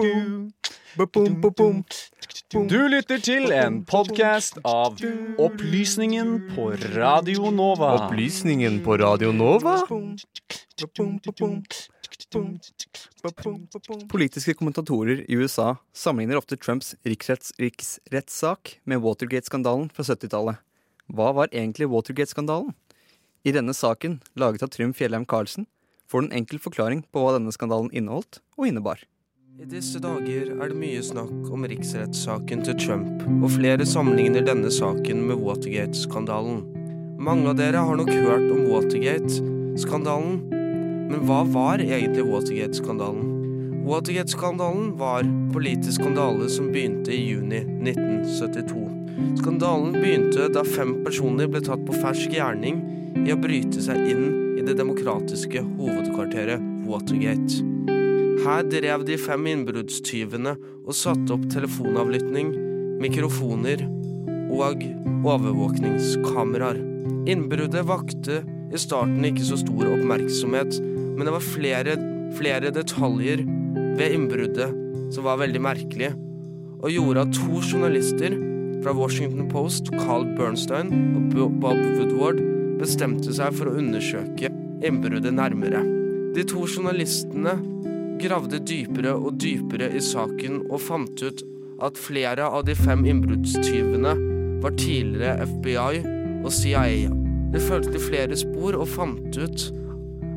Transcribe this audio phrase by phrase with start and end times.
[0.00, 0.48] Du
[2.88, 4.96] lytter til en podkast av
[5.44, 8.06] Opplysningen på Radio Nova.
[8.06, 9.74] Opplysningen på Radio Nova?
[14.08, 20.56] Politiske kommentatorer i USA sammenligner ofte Trumps riksretts riksrettssak med Watergate-skandalen fra 70-tallet.
[21.12, 22.72] Hva var egentlig Watergate-skandalen?
[23.44, 25.68] I denne saken, laget av Trym Fjellheim Karlsen,
[26.08, 29.04] får du en enkel forklaring på hva denne skandalen inneholdt og innebar.
[29.60, 34.70] I disse dager er det mye snakk om riksrettssaken til Trump, og flere sammenligner denne
[34.72, 36.62] saken med Watergate-skandalen.
[37.20, 40.38] Mange av dere har nok hørt om Watergate-skandalen,
[41.10, 43.82] men hva var egentlig Watergate-skandalen?
[43.84, 48.86] Watergate-skandalen var politisk skandale som begynte i juni 1972.
[49.42, 52.80] Skandalen begynte da fem personer ble tatt på fersk gjerning
[53.26, 57.79] i å bryte seg inn i det demokratiske hovedkvarteret Watergate.
[58.40, 62.54] Her drev de fem innbruddstyvene og satte opp telefonavlytting,
[63.02, 63.82] mikrofoner
[64.48, 64.84] og
[65.28, 66.78] overvåkningskameraer.
[67.28, 68.38] Innbruddet vakte
[68.72, 71.96] i starten ikke så stor oppmerksomhet, men det var flere,
[72.38, 73.42] flere detaljer
[73.98, 74.70] ved innbruddet
[75.12, 76.14] som var veldig merkelige,
[76.80, 78.38] og gjorde at to journalister
[78.80, 81.28] fra Washington Post, Carl Bernstein og
[81.60, 82.40] Bob Woodward,
[82.80, 84.48] bestemte seg for å undersøke
[84.80, 85.84] innbruddet nærmere.
[86.32, 87.58] De to journalistene
[88.20, 91.42] gravde dypere og dypere i saken og fant ut
[91.84, 94.14] at flere av de fem innbruddstyvene
[94.60, 96.02] var tidligere FBI
[96.44, 97.12] og CIA.
[97.50, 99.66] De fulgte flere spor og fant ut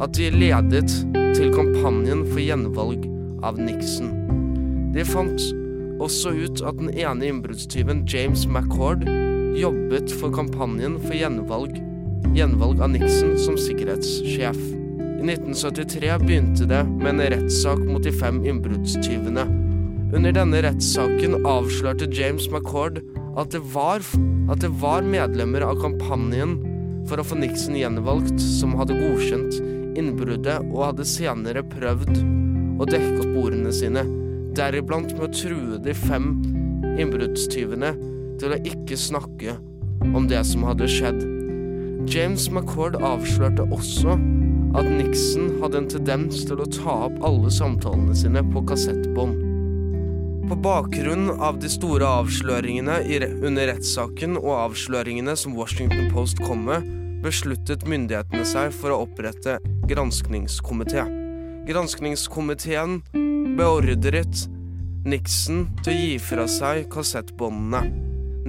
[0.00, 0.88] at de ledet
[1.36, 3.06] til kampanjen for gjenvalg
[3.46, 4.12] av Nixon.
[4.94, 5.46] De fant
[6.00, 9.04] også ut at den ene innbruddstyven, James McCord,
[9.56, 11.76] jobbet for kampanjen for gjenvalg,
[12.36, 14.79] gjenvalg av Nixon som sikkerhetssjef.
[15.20, 19.42] I 1973 begynte det med en rettssak mot de fem innbruddstyvene.
[20.16, 23.02] Under denne rettssaken avslørte James McCord
[23.36, 24.00] at det, var,
[24.48, 26.56] at det var medlemmer av kampanjen
[27.10, 29.60] for å få Nixon gjenvalgt som hadde godkjent
[30.00, 32.16] innbruddet og hadde senere prøvd
[32.80, 34.06] å dekke sporene sine,
[34.56, 36.32] deriblant med å true de fem
[36.96, 37.92] innbruddstyvene
[38.40, 39.60] til å ikke snakke
[40.16, 41.20] om det som hadde skjedd.
[42.08, 44.16] James McCord avslørte også
[44.76, 49.46] at Nixon hadde en tendens til å ta opp alle samtalene sine på kassettbånd.
[50.50, 53.00] På bakgrunn av de store avsløringene
[53.46, 56.86] under rettssaken og avsløringene som Washington Post kom med,
[57.22, 59.58] besluttet myndighetene seg for å opprette
[59.90, 61.04] granskningskomité.
[61.68, 63.00] Granskningskomiteen
[63.58, 64.46] beordret
[65.06, 67.82] Nixon til å gi fra seg kassettbåndene.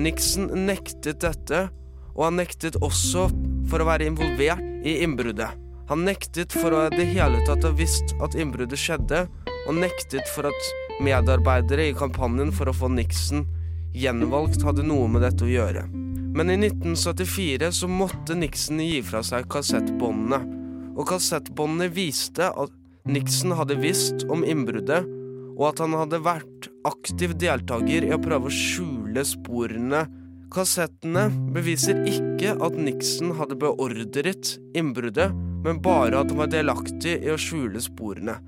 [0.00, 1.66] Nixon nektet dette,
[2.14, 3.28] og han nektet også
[3.70, 5.69] for å være involvert i innbruddet.
[5.90, 9.24] Han nektet for å i det hele tatt ha visst at innbruddet skjedde,
[9.66, 10.68] og nektet for at
[11.02, 13.42] medarbeidere i kampanjen for å få Nixon
[13.98, 15.88] gjenvalgt hadde noe med dette å gjøre.
[16.30, 20.38] Men i 1974 så måtte Nixon gi fra seg kassettbåndene,
[20.94, 22.76] og kassettbåndene viste at
[23.10, 25.10] Nixon hadde visst om innbruddet,
[25.58, 30.06] og at han hadde vært aktiv deltaker i å prøve å skjule sporene.
[30.54, 35.34] Kassettene beviser ikke at Nixon hadde beordret innbruddet,
[35.64, 38.38] men bare at han var delaktig i å skjule sporene.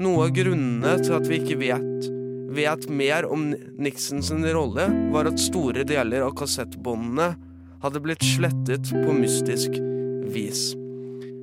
[0.00, 2.10] Noe av grunnene til at vi ikke vet,
[2.56, 7.34] vet mer om Nixons rolle, var at store deler av kassettbåndene
[7.80, 9.76] hadde blitt slettet på mystisk
[10.32, 10.70] vis.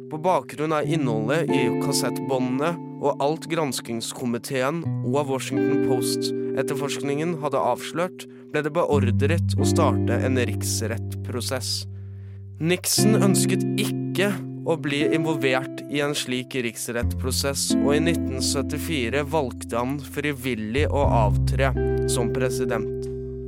[0.07, 8.63] På bakgrunn av innholdet i kassettbåndene og alt granskingskomiteen og Washington Post-etterforskningen hadde avslørt, ble
[8.63, 11.84] det beordret å starte en riksrettprosess.
[12.57, 14.31] Nixon ønsket ikke
[14.67, 21.72] å bli involvert i en slik riksrettprosess, og i 1974 valgte han frivillig å avtre
[22.11, 23.07] som president.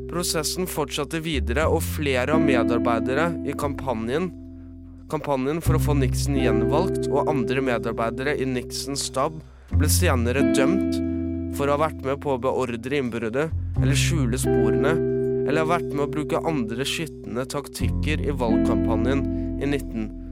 [0.09, 4.31] Prosessen fortsatte videre, og flere av medarbeidere i kampanjen
[5.09, 9.39] Kampanjen for å få Nixon gjenvalgt og andre medarbeidere i Nixons stab
[9.73, 10.99] ble senere dømt
[11.57, 13.49] for å ha vært med på å beordre innbruddet
[13.81, 14.93] eller skjule sporene,
[15.49, 19.25] eller ha vært med å bruke andre skitne taktikker i valgkampanjen
[19.65, 19.73] i